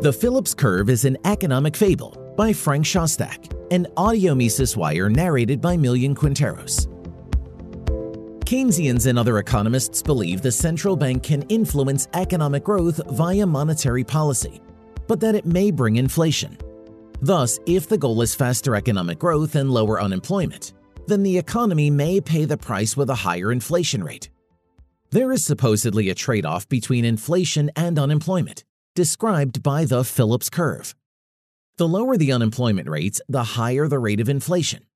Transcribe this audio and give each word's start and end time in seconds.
The 0.00 0.12
Phillips 0.12 0.54
Curve 0.54 0.90
is 0.90 1.04
an 1.04 1.16
economic 1.24 1.76
fable 1.76 2.34
by 2.36 2.52
Frank 2.52 2.84
Shostak, 2.84 3.52
an 3.70 3.86
audio 3.96 4.34
Mises 4.34 4.76
wire 4.76 5.08
narrated 5.08 5.60
by 5.60 5.76
Millian 5.76 6.16
Quinteros. 6.16 6.88
Keynesians 8.40 9.06
and 9.06 9.16
other 9.18 9.38
economists 9.38 10.02
believe 10.02 10.42
the 10.42 10.50
central 10.50 10.96
bank 10.96 11.22
can 11.22 11.42
influence 11.42 12.08
economic 12.12 12.64
growth 12.64 13.00
via 13.12 13.46
monetary 13.46 14.02
policy, 14.02 14.60
but 15.06 15.20
that 15.20 15.36
it 15.36 15.46
may 15.46 15.70
bring 15.70 15.96
inflation. 15.96 16.58
Thus, 17.22 17.60
if 17.64 17.88
the 17.88 17.96
goal 17.96 18.20
is 18.20 18.34
faster 18.34 18.74
economic 18.74 19.20
growth 19.20 19.54
and 19.54 19.70
lower 19.70 20.02
unemployment, 20.02 20.72
then 21.06 21.22
the 21.22 21.38
economy 21.38 21.88
may 21.88 22.20
pay 22.20 22.44
the 22.44 22.58
price 22.58 22.96
with 22.96 23.10
a 23.10 23.14
higher 23.14 23.52
inflation 23.52 24.02
rate. 24.02 24.28
There 25.10 25.30
is 25.30 25.44
supposedly 25.44 26.10
a 26.10 26.14
trade 26.16 26.44
off 26.44 26.68
between 26.68 27.04
inflation 27.04 27.70
and 27.76 27.96
unemployment, 27.96 28.64
described 28.94 29.62
by 29.62 29.84
the 29.84 30.04
Phillips 30.04 30.48
curve. 30.48 30.94
The 31.76 31.88
lower 31.88 32.16
the 32.16 32.30
unemployment 32.30 32.88
rates, 32.88 33.20
the 33.28 33.42
higher 33.42 33.88
the 33.88 33.98
rate 33.98 34.20
of 34.20 34.28
inflation. 34.28 34.86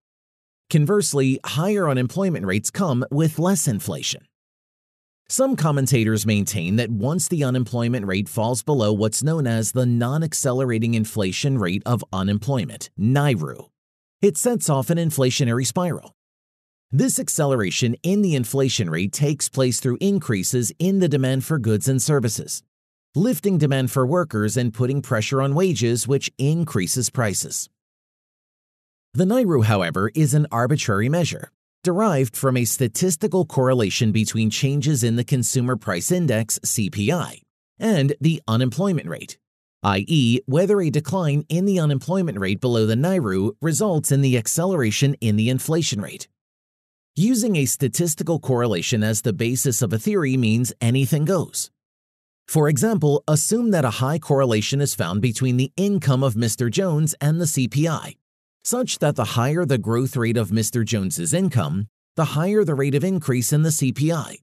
Conversely, 0.70 1.41
higher 1.45 1.88
unemployment 1.88 2.46
rates 2.46 2.70
come 2.70 3.05
with 3.10 3.38
less 3.41 3.66
inflation. 3.66 4.27
Some 5.28 5.56
commentators 5.56 6.24
maintain 6.24 6.77
that 6.77 6.91
once 6.91 7.27
the 7.27 7.42
unemployment 7.42 8.06
rate 8.06 8.28
falls 8.28 8.62
below 8.62 8.92
what's 8.92 9.22
known 9.22 9.46
as 9.46 9.72
the 9.72 9.84
non 9.84 10.22
accelerating 10.22 10.94
inflation 10.94 11.58
rate 11.58 11.83
of 11.84 12.05
unemployment, 12.12 12.91
NAIRU, 12.98 13.69
it 14.22 14.36
sets 14.36 14.70
off 14.70 14.91
an 14.91 14.98
inflationary 14.98 15.66
spiral. 15.66 16.14
This 16.92 17.19
acceleration 17.19 17.96
in 18.02 18.22
the 18.22 18.36
inflation 18.36 18.88
rate 18.88 19.12
takes 19.12 19.48
place 19.48 19.80
through 19.80 19.98
increases 20.00 20.72
in 20.78 21.00
the 21.00 21.08
demand 21.08 21.44
for 21.44 21.58
goods 21.58 21.88
and 21.88 22.00
services 22.00 22.62
lifting 23.14 23.58
demand 23.58 23.90
for 23.90 24.06
workers 24.06 24.56
and 24.56 24.74
putting 24.74 25.02
pressure 25.02 25.42
on 25.42 25.54
wages, 25.54 26.06
which 26.06 26.30
increases 26.38 27.10
prices. 27.10 27.68
The 29.14 29.24
NAIRU, 29.24 29.64
however, 29.64 30.10
is 30.14 30.34
an 30.34 30.46
arbitrary 30.52 31.08
measure 31.08 31.50
derived 31.84 32.36
from 32.36 32.56
a 32.56 32.64
statistical 32.64 33.46
correlation 33.46 34.12
between 34.12 34.50
changes 34.50 35.02
in 35.02 35.16
the 35.16 35.24
Consumer 35.24 35.77
Price 35.77 36.10
Index 36.10 36.58
CPI 36.60 37.42
and 37.78 38.14
the 38.20 38.42
unemployment 38.48 39.08
rate, 39.08 39.38
i.e., 39.83 40.40
whether 40.46 40.80
a 40.80 40.90
decline 40.90 41.44
in 41.48 41.64
the 41.64 41.78
unemployment 41.78 42.38
rate 42.38 42.61
below 42.61 42.84
the 42.84 42.94
NAIRU 42.94 43.52
results 43.62 44.12
in 44.12 44.20
the 44.20 44.36
acceleration 44.36 45.14
in 45.20 45.36
the 45.36 45.48
inflation 45.48 46.00
rate. 46.00 46.28
Using 47.16 47.56
a 47.56 47.64
statistical 47.64 48.38
correlation 48.38 49.02
as 49.02 49.22
the 49.22 49.33
basis 49.33 49.80
of 49.80 49.92
a 49.92 49.98
theory 49.98 50.36
means 50.36 50.72
anything 50.80 51.24
goes. 51.24 51.70
For 52.48 52.70
example, 52.70 53.22
assume 53.28 53.72
that 53.72 53.84
a 53.84 54.00
high 54.00 54.18
correlation 54.18 54.80
is 54.80 54.94
found 54.94 55.20
between 55.20 55.58
the 55.58 55.70
income 55.77 56.22
of 56.22 56.32
Mr. 56.32 56.70
Jones 56.70 57.14
and 57.20 57.38
the 57.38 57.44
CPI, 57.44 58.16
such 58.64 59.00
that 59.00 59.16
the 59.16 59.36
higher 59.36 59.66
the 59.66 59.77
growth 59.77 60.16
rate 60.16 60.38
of 60.38 60.48
Mr. 60.48 60.82
Jones's 60.82 61.34
income, 61.34 61.88
the 62.16 62.24
higher 62.24 62.64
the 62.64 62.74
rate 62.74 62.94
of 62.94 63.05
increase 63.05 63.52
in 63.52 63.64
the 63.64 63.68
CPI. 63.68 64.36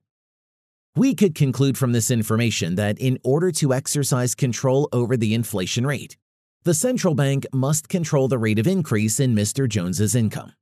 We 0.95 1.15
could 1.15 1.33
conclude 1.33 1.79
from 1.79 1.93
this 1.93 2.11
information 2.11 2.75
that 2.75 2.99
in 2.99 3.17
order 3.23 3.51
to 3.53 3.73
exercise 3.73 4.35
control 4.35 4.87
over 4.93 5.17
the 5.17 5.33
inflation 5.33 5.87
rate, 5.87 6.15
the 6.63 6.75
central 6.75 7.15
bank 7.15 7.47
must 7.51 7.89
control 7.89 8.27
the 8.27 8.37
rate 8.37 8.59
of 8.59 8.67
increase 8.67 9.19
in 9.19 9.35
Mr. 9.35 9.67
Jones's 9.67 10.13
income. 10.13 10.53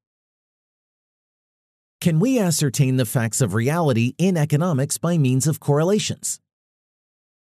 Can 2.00 2.22
we 2.22 2.39
ascertain 2.39 2.95
the 2.95 3.05
facts 3.05 3.41
of 3.41 3.53
reality 3.53 4.13
in 4.17 4.38
economics 4.38 4.97
by 4.97 5.17
means 5.17 5.45
of 5.45 5.59
correlations? 5.59 6.39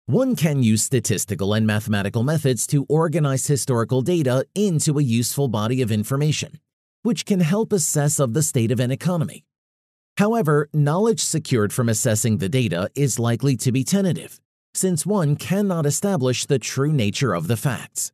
One 0.10 0.38
can 0.38 0.64
use 0.64 0.84
statistical 0.84 1.54
and 1.54 1.68
mathematical 1.68 2.24
methods 2.24 2.66
to 2.68 2.86
organize 2.88 3.46
historical 3.46 4.02
data 4.02 4.46
into 4.56 4.98
a 4.98 5.04
useful 5.04 5.50
body 5.50 5.82
of 5.82 5.92
information, 5.92 6.62
which 7.04 7.26
can 7.26 7.42
help 7.42 7.74
assess 7.74 8.18
of 8.18 8.34
the 8.34 8.42
state 8.42 8.72
of 8.72 8.80
an 8.80 8.90
economy. 8.90 9.44
However, 10.17 10.70
knowledge 10.72 11.20
secured 11.20 11.73
from 11.73 11.90
assessing 11.90 12.38
the 12.38 12.48
data 12.48 12.90
is 12.96 13.20
likely 13.20 13.58
to 13.58 13.73
be 13.73 13.84
tentative, 13.84 14.40
since 14.73 15.06
one 15.06 15.36
cannot 15.36 15.86
establish 15.86 16.46
the 16.46 16.58
true 16.58 16.94
nature 16.94 17.34
of 17.34 17.50
the 17.50 17.58
facts. 17.58 18.14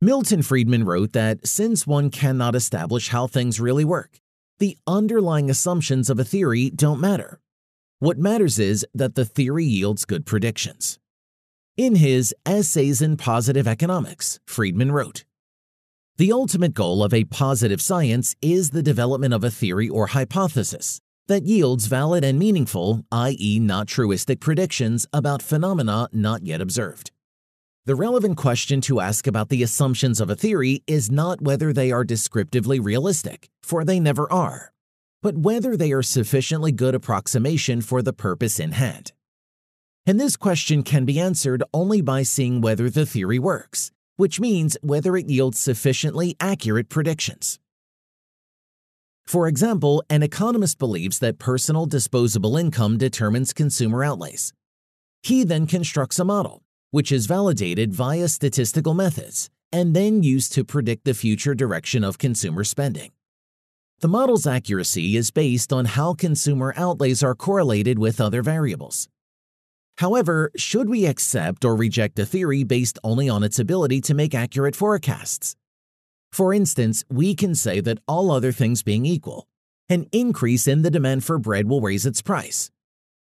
Milton 0.00 0.42
Friedman 0.42 0.84
wrote 0.84 1.12
that 1.12 1.44
since 1.44 1.88
one 1.88 2.08
cannot 2.08 2.54
establish 2.54 3.08
how 3.08 3.26
things 3.26 3.58
really 3.58 3.84
work, 3.84 4.20
the 4.60 4.78
underlying 4.86 5.50
assumptions 5.50 6.08
of 6.08 6.20
a 6.20 6.24
theory 6.24 6.70
don't 6.70 7.00
matter. 7.00 7.40
What 8.00 8.16
matters 8.16 8.60
is 8.60 8.86
that 8.94 9.16
the 9.16 9.24
theory 9.24 9.64
yields 9.64 10.04
good 10.04 10.24
predictions. 10.24 11.00
In 11.76 11.96
his 11.96 12.32
Essays 12.46 13.02
in 13.02 13.16
Positive 13.16 13.66
Economics, 13.66 14.38
Friedman 14.46 14.92
wrote 14.92 15.24
The 16.16 16.30
ultimate 16.30 16.74
goal 16.74 17.02
of 17.02 17.12
a 17.12 17.24
positive 17.24 17.82
science 17.82 18.36
is 18.40 18.70
the 18.70 18.84
development 18.84 19.34
of 19.34 19.42
a 19.42 19.50
theory 19.50 19.88
or 19.88 20.06
hypothesis 20.08 21.00
that 21.26 21.46
yields 21.46 21.86
valid 21.86 22.22
and 22.22 22.38
meaningful, 22.38 23.04
i.e., 23.10 23.58
not 23.58 23.88
truistic 23.88 24.38
predictions 24.38 25.08
about 25.12 25.42
phenomena 25.42 26.08
not 26.12 26.46
yet 26.46 26.60
observed. 26.60 27.10
The 27.84 27.96
relevant 27.96 28.36
question 28.36 28.80
to 28.82 29.00
ask 29.00 29.26
about 29.26 29.48
the 29.48 29.64
assumptions 29.64 30.20
of 30.20 30.30
a 30.30 30.36
theory 30.36 30.84
is 30.86 31.10
not 31.10 31.42
whether 31.42 31.72
they 31.72 31.90
are 31.90 32.04
descriptively 32.04 32.78
realistic, 32.78 33.50
for 33.60 33.84
they 33.84 33.98
never 33.98 34.32
are 34.32 34.72
but 35.22 35.36
whether 35.36 35.76
they 35.76 35.92
are 35.92 36.02
sufficiently 36.02 36.72
good 36.72 36.94
approximation 36.94 37.80
for 37.80 38.02
the 38.02 38.12
purpose 38.12 38.60
in 38.60 38.72
hand. 38.72 39.12
And 40.06 40.18
this 40.18 40.36
question 40.36 40.82
can 40.82 41.04
be 41.04 41.20
answered 41.20 41.62
only 41.74 42.00
by 42.00 42.22
seeing 42.22 42.60
whether 42.60 42.88
the 42.88 43.04
theory 43.04 43.38
works, 43.38 43.90
which 44.16 44.40
means 44.40 44.76
whether 44.82 45.16
it 45.16 45.28
yields 45.28 45.58
sufficiently 45.58 46.36
accurate 46.40 46.88
predictions. 46.88 47.58
For 49.26 49.46
example, 49.46 50.02
an 50.08 50.22
economist 50.22 50.78
believes 50.78 51.18
that 51.18 51.38
personal 51.38 51.84
disposable 51.84 52.56
income 52.56 52.96
determines 52.96 53.52
consumer 53.52 54.02
outlays. 54.02 54.54
He 55.22 55.44
then 55.44 55.66
constructs 55.66 56.18
a 56.18 56.24
model, 56.24 56.62
which 56.90 57.12
is 57.12 57.26
validated 57.26 57.92
via 57.92 58.28
statistical 58.28 58.94
methods 58.94 59.50
and 59.70 59.94
then 59.94 60.22
used 60.22 60.52
to 60.54 60.64
predict 60.64 61.04
the 61.04 61.12
future 61.14 61.54
direction 61.54 62.02
of 62.02 62.18
consumer 62.18 62.64
spending. 62.64 63.12
The 64.00 64.06
model's 64.06 64.46
accuracy 64.46 65.16
is 65.16 65.32
based 65.32 65.72
on 65.72 65.84
how 65.84 66.14
consumer 66.14 66.72
outlays 66.76 67.24
are 67.24 67.34
correlated 67.34 67.98
with 67.98 68.20
other 68.20 68.42
variables. 68.42 69.08
However, 69.96 70.52
should 70.56 70.88
we 70.88 71.04
accept 71.04 71.64
or 71.64 71.74
reject 71.74 72.16
a 72.20 72.24
theory 72.24 72.62
based 72.62 73.00
only 73.02 73.28
on 73.28 73.42
its 73.42 73.58
ability 73.58 74.00
to 74.02 74.14
make 74.14 74.36
accurate 74.36 74.76
forecasts? 74.76 75.56
For 76.30 76.54
instance, 76.54 77.04
we 77.10 77.34
can 77.34 77.56
say 77.56 77.80
that 77.80 77.98
all 78.06 78.30
other 78.30 78.52
things 78.52 78.84
being 78.84 79.04
equal, 79.04 79.48
an 79.88 80.06
increase 80.12 80.68
in 80.68 80.82
the 80.82 80.92
demand 80.92 81.24
for 81.24 81.36
bread 81.36 81.68
will 81.68 81.80
raise 81.80 82.06
its 82.06 82.22
price. 82.22 82.70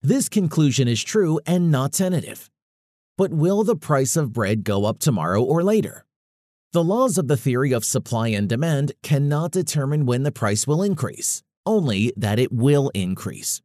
This 0.03 0.29
conclusion 0.29 0.89
is 0.89 1.03
true 1.03 1.41
and 1.47 1.71
not 1.71 1.95
tentative. 1.95 2.51
But 3.17 3.33
will 3.33 3.65
the 3.65 3.77
price 3.77 4.15
of 4.15 4.35
bread 4.35 4.63
go 4.63 4.85
up 4.85 4.99
tomorrow 4.99 5.43
or 5.43 5.63
later? 5.63 6.06
The 6.77 6.85
laws 6.85 7.17
of 7.17 7.27
the 7.27 7.39
theory 7.39 7.73
of 7.73 7.87
supply 7.87 8.29
and 8.29 8.47
demand 8.47 8.93
cannot 9.03 9.51
determine 9.51 10.05
when 10.05 10.25
the 10.25 10.31
price 10.31 10.67
will 10.67 10.83
increase, 10.83 11.43
only 11.65 12.13
that 12.19 12.39
it 12.39 12.53
will 12.53 12.91
increase. 12.91 13.63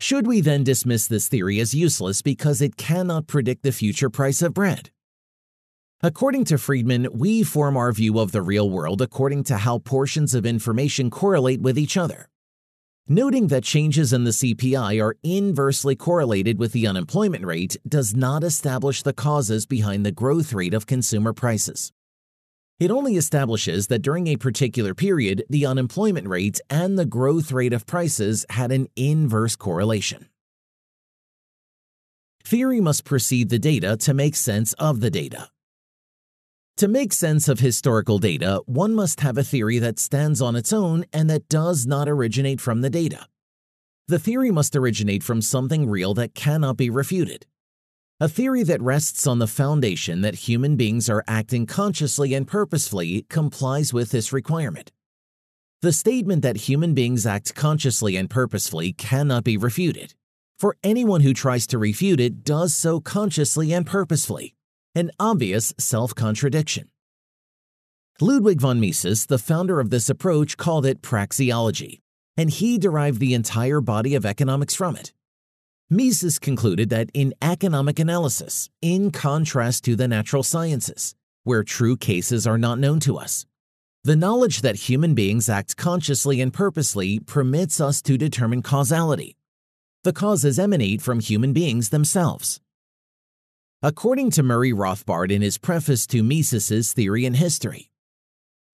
Should 0.00 0.26
we 0.26 0.42
then 0.42 0.62
dismiss 0.62 1.06
this 1.06 1.28
theory 1.28 1.60
as 1.60 1.72
useless 1.72 2.20
because 2.20 2.60
it 2.60 2.76
cannot 2.76 3.26
predict 3.26 3.62
the 3.62 3.72
future 3.72 4.10
price 4.10 4.42
of 4.42 4.52
bread? 4.52 4.90
According 6.02 6.44
to 6.44 6.58
Friedman, 6.58 7.08
we 7.10 7.42
form 7.42 7.74
our 7.74 7.90
view 7.90 8.18
of 8.18 8.32
the 8.32 8.42
real 8.42 8.68
world 8.68 9.00
according 9.00 9.44
to 9.44 9.56
how 9.56 9.78
portions 9.78 10.34
of 10.34 10.44
information 10.44 11.08
correlate 11.08 11.62
with 11.62 11.78
each 11.78 11.96
other. 11.96 12.28
Noting 13.08 13.46
that 13.46 13.64
changes 13.64 14.12
in 14.12 14.24
the 14.24 14.32
CPI 14.32 15.02
are 15.02 15.16
inversely 15.22 15.96
correlated 15.96 16.58
with 16.58 16.72
the 16.72 16.86
unemployment 16.86 17.46
rate 17.46 17.78
does 17.88 18.14
not 18.14 18.44
establish 18.44 19.02
the 19.02 19.14
causes 19.14 19.64
behind 19.64 20.04
the 20.04 20.12
growth 20.12 20.52
rate 20.52 20.74
of 20.74 20.84
consumer 20.84 21.32
prices. 21.32 21.94
It 22.78 22.90
only 22.90 23.16
establishes 23.16 23.86
that 23.86 24.02
during 24.02 24.26
a 24.26 24.36
particular 24.36 24.94
period, 24.94 25.44
the 25.48 25.64
unemployment 25.64 26.28
rate 26.28 26.60
and 26.68 26.98
the 26.98 27.06
growth 27.06 27.50
rate 27.50 27.72
of 27.72 27.86
prices 27.86 28.44
had 28.50 28.70
an 28.70 28.88
inverse 28.96 29.56
correlation. 29.56 30.28
Theory 32.44 32.80
must 32.80 33.04
precede 33.04 33.48
the 33.48 33.58
data 33.58 33.96
to 33.96 34.12
make 34.12 34.36
sense 34.36 34.74
of 34.74 35.00
the 35.00 35.10
data. 35.10 35.48
To 36.76 36.86
make 36.86 37.14
sense 37.14 37.48
of 37.48 37.60
historical 37.60 38.18
data, 38.18 38.60
one 38.66 38.94
must 38.94 39.20
have 39.20 39.38
a 39.38 39.42
theory 39.42 39.78
that 39.78 39.98
stands 39.98 40.42
on 40.42 40.54
its 40.54 40.70
own 40.70 41.06
and 41.14 41.30
that 41.30 41.48
does 41.48 41.86
not 41.86 42.10
originate 42.10 42.60
from 42.60 42.82
the 42.82 42.90
data. 42.90 43.26
The 44.08 44.18
theory 44.18 44.50
must 44.50 44.76
originate 44.76 45.22
from 45.22 45.40
something 45.40 45.88
real 45.88 46.12
that 46.14 46.34
cannot 46.34 46.76
be 46.76 46.90
refuted 46.90 47.46
a 48.18 48.28
theory 48.30 48.62
that 48.62 48.80
rests 48.80 49.26
on 49.26 49.38
the 49.40 49.46
foundation 49.46 50.22
that 50.22 50.48
human 50.48 50.74
beings 50.74 51.10
are 51.10 51.22
acting 51.28 51.66
consciously 51.66 52.32
and 52.32 52.48
purposefully 52.48 53.26
complies 53.28 53.92
with 53.92 54.10
this 54.10 54.32
requirement. 54.32 54.90
The 55.82 55.92
statement 55.92 56.40
that 56.40 56.56
human 56.56 56.94
beings 56.94 57.26
act 57.26 57.54
consciously 57.54 58.16
and 58.16 58.30
purposefully 58.30 58.94
cannot 58.94 59.44
be 59.44 59.58
refuted, 59.58 60.14
for 60.58 60.78
anyone 60.82 61.20
who 61.20 61.34
tries 61.34 61.66
to 61.66 61.78
refute 61.78 62.18
it 62.18 62.42
does 62.42 62.74
so 62.74 63.00
consciously 63.00 63.70
and 63.74 63.86
purposefully, 63.86 64.54
an 64.94 65.10
obvious 65.20 65.74
self 65.78 66.14
contradiction. 66.14 66.88
Ludwig 68.18 68.62
von 68.62 68.80
Mises, 68.80 69.26
the 69.26 69.36
founder 69.36 69.78
of 69.78 69.90
this 69.90 70.08
approach, 70.08 70.56
called 70.56 70.86
it 70.86 71.02
praxeology, 71.02 72.00
and 72.38 72.48
he 72.48 72.78
derived 72.78 73.20
the 73.20 73.34
entire 73.34 73.82
body 73.82 74.14
of 74.14 74.24
economics 74.24 74.74
from 74.74 74.96
it. 74.96 75.12
Mises 75.88 76.40
concluded 76.40 76.90
that 76.90 77.10
in 77.14 77.32
economic 77.40 78.00
analysis, 78.00 78.68
in 78.82 79.12
contrast 79.12 79.84
to 79.84 79.94
the 79.94 80.08
natural 80.08 80.42
sciences, 80.42 81.14
where 81.44 81.62
true 81.62 81.96
cases 81.96 82.44
are 82.44 82.58
not 82.58 82.80
known 82.80 82.98
to 82.98 83.16
us, 83.16 83.46
the 84.02 84.16
knowledge 84.16 84.62
that 84.62 84.88
human 84.88 85.14
beings 85.14 85.48
act 85.48 85.76
consciously 85.76 86.40
and 86.40 86.52
purposely 86.52 87.20
permits 87.20 87.80
us 87.80 88.02
to 88.02 88.18
determine 88.18 88.62
causality. 88.62 89.36
The 90.02 90.12
causes 90.12 90.58
emanate 90.58 91.02
from 91.02 91.20
human 91.20 91.52
beings 91.52 91.90
themselves. 91.90 92.60
According 93.80 94.32
to 94.32 94.42
Murray 94.42 94.72
Rothbard 94.72 95.30
in 95.30 95.40
his 95.40 95.56
preface 95.56 96.04
to 96.08 96.24
Mises's 96.24 96.92
Theory 96.92 97.24
and 97.26 97.36
History, 97.36 97.90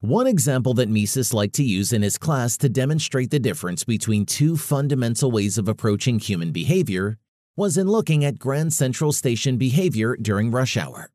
one 0.03 0.27
example 0.27 0.75
that 0.75 0.89
Mises 0.89 1.33
liked 1.33 1.55
to 1.55 1.63
use 1.63 1.93
in 1.93 2.03
his 2.03 2.19
class 2.19 2.59
to 2.59 2.69
demonstrate 2.69 3.31
the 3.31 3.39
difference 3.39 3.85
between 3.85 4.27
two 4.27 4.57
fundamental 4.57 5.31
ways 5.31 5.59
of 5.59 5.69
approaching 5.69 6.19
human 6.19 6.51
behavior 6.51 7.19
was 7.57 7.79
in 7.79 7.87
looking 7.87 8.25
at 8.25 8.37
Grand 8.37 8.73
Central 8.73 9.13
Station 9.13 9.59
behavior 9.59 10.17
during 10.21 10.51
rush 10.51 10.77
hour. 10.77 11.09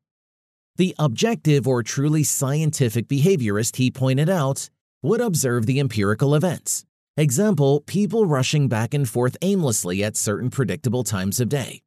The 0.76 0.94
objective 0.98 1.68
or 1.68 1.82
truly 1.82 2.24
scientific 2.24 3.08
behaviorist, 3.08 3.76
he 3.76 3.90
pointed 3.90 4.30
out, 4.30 4.70
would 5.02 5.20
observe 5.20 5.66
the 5.66 5.80
empirical 5.80 6.34
events. 6.34 6.86
Example, 7.18 7.82
people 7.82 8.24
rushing 8.24 8.68
back 8.68 8.94
and 8.94 9.06
forth 9.06 9.36
aimlessly 9.42 10.02
at 10.02 10.16
certain 10.16 10.48
predictable 10.48 11.04
times 11.04 11.40
of 11.40 11.50
day. 11.50 11.82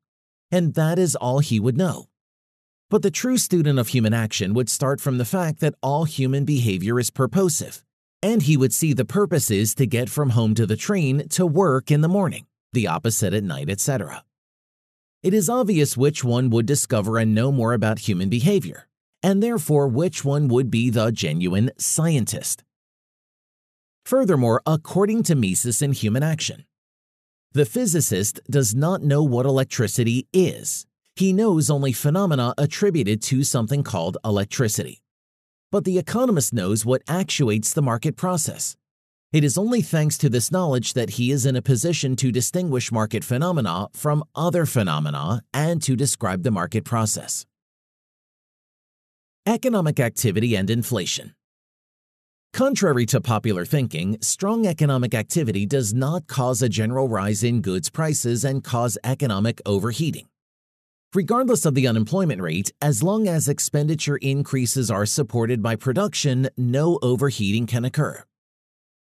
And 0.51 0.75
that 0.75 1.00
is 1.00 1.15
all 1.15 1.39
he 1.39 1.59
would 1.59 1.77
know. 1.77 2.09
But 2.91 3.03
the 3.03 3.09
true 3.09 3.38
student 3.38 3.79
of 3.79 3.88
human 3.88 4.13
action 4.13 4.53
would 4.53 4.67
start 4.67 4.99
from 4.99 5.17
the 5.17 5.23
fact 5.23 5.61
that 5.61 5.75
all 5.81 6.03
human 6.03 6.43
behavior 6.43 6.99
is 6.99 7.09
purposive, 7.09 7.85
and 8.21 8.41
he 8.41 8.57
would 8.57 8.73
see 8.73 8.91
the 8.91 9.05
purposes 9.05 9.73
to 9.75 9.85
get 9.85 10.09
from 10.09 10.31
home 10.31 10.53
to 10.55 10.65
the 10.65 10.75
train 10.75 11.29
to 11.29 11.45
work 11.45 11.89
in 11.89 12.01
the 12.01 12.09
morning, 12.09 12.47
the 12.73 12.88
opposite 12.88 13.33
at 13.33 13.45
night, 13.45 13.69
etc. 13.69 14.25
It 15.23 15.33
is 15.33 15.49
obvious 15.49 15.95
which 15.95 16.21
one 16.21 16.49
would 16.49 16.65
discover 16.65 17.17
and 17.17 17.33
know 17.33 17.49
more 17.49 17.71
about 17.71 17.99
human 18.09 18.27
behavior, 18.27 18.89
and 19.23 19.41
therefore 19.41 19.88
which 19.88 20.25
one 20.25 20.49
would 20.49 20.69
be 20.69 20.89
the 20.89 21.11
genuine 21.11 21.71
scientist. 21.77 22.61
Furthermore, 24.05 24.61
according 24.65 25.23
to 25.23 25.35
Mises 25.35 25.81
in 25.81 25.93
Human 25.93 26.23
Action, 26.23 26.65
the 27.53 27.65
physicist 27.65 28.41
does 28.49 28.75
not 28.75 29.01
know 29.01 29.23
what 29.23 29.45
electricity 29.45 30.27
is, 30.33 30.85
he 31.16 31.34
knows 31.34 31.69
only 31.69 31.92
phenomena 31.92 32.54
attributed 32.58 33.22
to 33.24 33.44
something 33.44 33.84
called 33.84 34.18
electricity. 34.24 35.02
But 35.72 35.86
the 35.86 35.98
economist 35.98 36.54
knows 36.54 36.86
what 36.86 37.02
actuates 37.08 37.74
the 37.74 37.81
market 37.81 38.16
process. 38.16 38.75
It 39.31 39.46
is 39.46 39.58
only 39.58 39.81
thanks 39.81 40.18
to 40.18 40.30
this 40.30 40.52
knowledge 40.52 40.94
that 40.94 41.12
he 41.12 41.31
is 41.31 41.46
in 41.46 41.56
a 41.56 41.62
position 41.62 42.18
to 42.18 42.34
distinguish 42.34 42.92
market 42.92 43.24
phenomena 43.24 43.88
from 43.94 44.25
other 44.36 44.66
phenomena 44.66 45.42
and 45.54 45.81
to 45.84 45.96
describe 45.96 46.44
the 46.44 46.52
market 46.52 46.84
process. 46.84 47.46
Economic 49.46 50.00
activity 50.00 50.56
and 50.56 50.69
inflation. 50.69 51.34
Contrary 52.54 53.06
to 53.06 53.22
popular 53.22 53.63
thinking, 53.63 54.18
strong 54.22 54.68
economic 54.68 55.16
activity 55.16 55.66
does 55.66 55.94
not 55.94 56.28
cause 56.28 56.62
a 56.62 56.68
general 56.68 57.08
rise 57.08 57.42
in 57.42 57.62
goods 57.62 57.90
prices 57.90 58.44
and 58.44 58.66
cause 58.66 58.98
economic 59.06 59.62
overheating. 59.66 60.28
Regardless 61.13 61.66
of 61.66 61.75
the 61.75 61.88
unemployment 61.88 62.42
rate, 62.42 62.72
as 62.81 63.04
long 63.04 63.28
as 63.28 63.50
expenditure 63.50 64.16
increases 64.16 64.90
are 64.90 65.06
supported 65.06 65.62
by 65.62 65.75
production, 65.75 66.48
no 66.56 67.00
overheating 67.02 67.68
can 67.68 67.84
occur. 67.84 68.24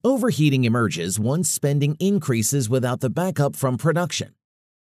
Overheating 0.03 0.63
emerges 0.63 1.19
once 1.19 1.51
spending 1.51 1.95
increases 1.99 2.67
without 2.67 3.01
the 3.01 3.11
backup 3.11 3.55
from 3.55 3.77
production. 3.77 4.33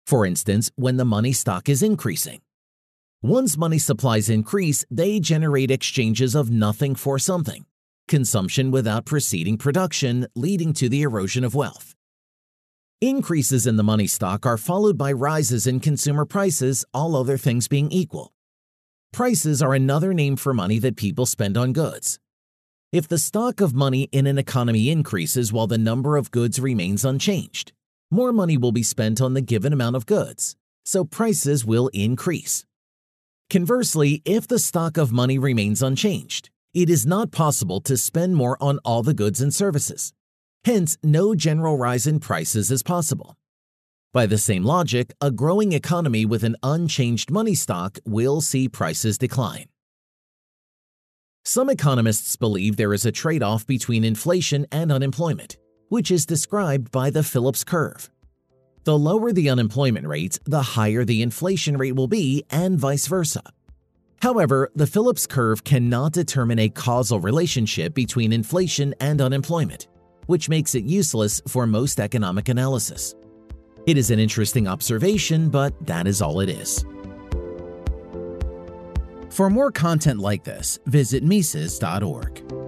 For 0.06 0.24
instance, 0.24 0.70
when 0.76 0.98
the 0.98 1.04
money 1.04 1.32
stock 1.32 1.68
is 1.68 1.82
increasing. 1.82 2.42
Once 3.22 3.56
money 3.56 3.78
supplies 3.78 4.30
increase, 4.30 4.84
they 4.88 5.18
generate 5.18 5.72
exchanges 5.72 6.36
of 6.36 6.48
nothing 6.48 6.94
for 6.94 7.18
something, 7.18 7.66
consumption 8.06 8.70
without 8.70 9.04
preceding 9.04 9.58
production, 9.58 10.28
leading 10.36 10.72
to 10.74 10.88
the 10.88 11.02
erosion 11.02 11.42
of 11.42 11.56
wealth. 11.56 11.89
Increases 13.02 13.66
in 13.66 13.76
the 13.76 13.82
money 13.82 14.06
stock 14.06 14.44
are 14.44 14.58
followed 14.58 14.98
by 14.98 15.10
rises 15.10 15.66
in 15.66 15.80
consumer 15.80 16.26
prices, 16.26 16.84
all 16.92 17.16
other 17.16 17.38
things 17.38 17.66
being 17.66 17.90
equal. 17.90 18.34
Prices 19.10 19.62
are 19.62 19.72
another 19.72 20.12
name 20.12 20.36
for 20.36 20.52
money 20.52 20.78
that 20.80 20.96
people 20.96 21.24
spend 21.24 21.56
on 21.56 21.72
goods. 21.72 22.18
If 22.92 23.08
the 23.08 23.16
stock 23.16 23.62
of 23.62 23.72
money 23.72 24.10
in 24.12 24.26
an 24.26 24.36
economy 24.36 24.90
increases 24.90 25.50
while 25.50 25.66
the 25.66 25.78
number 25.78 26.18
of 26.18 26.30
goods 26.30 26.60
remains 26.60 27.02
unchanged, 27.02 27.72
more 28.10 28.34
money 28.34 28.58
will 28.58 28.70
be 28.70 28.82
spent 28.82 29.18
on 29.18 29.32
the 29.32 29.40
given 29.40 29.72
amount 29.72 29.96
of 29.96 30.04
goods, 30.04 30.54
so 30.84 31.02
prices 31.02 31.64
will 31.64 31.88
increase. 31.94 32.66
Conversely, 33.48 34.20
if 34.26 34.46
the 34.46 34.58
stock 34.58 34.98
of 34.98 35.10
money 35.10 35.38
remains 35.38 35.82
unchanged, 35.82 36.50
it 36.74 36.90
is 36.90 37.06
not 37.06 37.32
possible 37.32 37.80
to 37.80 37.96
spend 37.96 38.36
more 38.36 38.62
on 38.62 38.78
all 38.84 39.02
the 39.02 39.14
goods 39.14 39.40
and 39.40 39.54
services. 39.54 40.12
Hence, 40.64 40.98
no 41.02 41.34
general 41.34 41.78
rise 41.78 42.06
in 42.06 42.20
prices 42.20 42.70
is 42.70 42.82
possible. 42.82 43.36
By 44.12 44.26
the 44.26 44.36
same 44.36 44.62
logic, 44.62 45.14
a 45.20 45.30
growing 45.30 45.72
economy 45.72 46.26
with 46.26 46.44
an 46.44 46.56
unchanged 46.62 47.30
money 47.30 47.54
stock 47.54 47.98
will 48.04 48.40
see 48.40 48.68
prices 48.68 49.16
decline. 49.16 49.66
Some 51.44 51.70
economists 51.70 52.36
believe 52.36 52.76
there 52.76 52.92
is 52.92 53.06
a 53.06 53.12
trade 53.12 53.42
off 53.42 53.66
between 53.66 54.04
inflation 54.04 54.66
and 54.70 54.92
unemployment, 54.92 55.56
which 55.88 56.10
is 56.10 56.26
described 56.26 56.92
by 56.92 57.08
the 57.08 57.22
Phillips 57.22 57.64
curve. 57.64 58.10
The 58.84 58.98
lower 58.98 59.32
the 59.32 59.48
unemployment 59.48 60.06
rate, 60.06 60.38
the 60.44 60.62
higher 60.62 61.04
the 61.04 61.22
inflation 61.22 61.78
rate 61.78 61.96
will 61.96 62.08
be, 62.08 62.44
and 62.50 62.78
vice 62.78 63.06
versa. 63.06 63.42
However, 64.20 64.70
the 64.74 64.86
Phillips 64.86 65.26
curve 65.26 65.64
cannot 65.64 66.12
determine 66.12 66.58
a 66.58 66.68
causal 66.68 67.20
relationship 67.20 67.94
between 67.94 68.32
inflation 68.32 68.94
and 69.00 69.22
unemployment 69.22 69.86
which 70.26 70.48
makes 70.48 70.74
it 70.74 70.84
useless 70.84 71.40
for 71.48 71.66
most 71.66 72.00
economic 72.00 72.48
analysis. 72.48 73.14
It 73.86 73.96
is 73.96 74.10
an 74.10 74.18
interesting 74.18 74.68
observation, 74.68 75.48
but 75.48 75.74
that 75.86 76.06
is 76.06 76.20
all 76.22 76.40
it 76.40 76.48
is. 76.48 76.84
For 79.30 79.48
more 79.48 79.72
content 79.72 80.20
like 80.20 80.44
this, 80.44 80.78
visit 80.86 81.24
Mises.org. 81.24 82.59